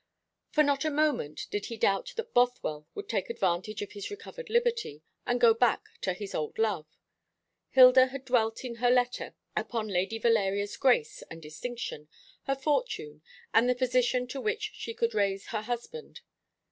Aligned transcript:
For 0.49 0.63
not 0.63 0.83
a 0.83 0.89
moment 0.89 1.45
did 1.51 1.67
he 1.67 1.77
doubt 1.77 2.13
that 2.15 2.33
Bothwell 2.33 2.87
would 2.95 3.07
take 3.07 3.29
advantage 3.29 3.83
of 3.83 3.91
his 3.91 4.09
recovered 4.09 4.49
liberty, 4.49 5.03
and 5.27 5.39
go 5.39 5.53
back 5.53 5.83
to 6.01 6.13
his 6.13 6.33
old 6.33 6.57
love. 6.57 6.87
Hilda 7.69 8.07
had 8.07 8.25
dwelt 8.25 8.65
in 8.65 8.77
her 8.77 8.89
letter 8.89 9.35
upon 9.55 9.89
Lady 9.89 10.17
Valeria's 10.17 10.75
grace 10.75 11.21
and 11.29 11.39
distinction, 11.39 12.07
her 12.45 12.55
fortune, 12.55 13.21
and 13.53 13.69
the 13.69 13.75
position 13.75 14.25
to 14.29 14.41
which 14.41 14.71
she 14.73 14.95
could 14.95 15.13
raise 15.13 15.49
her 15.49 15.61
husband. 15.61 16.21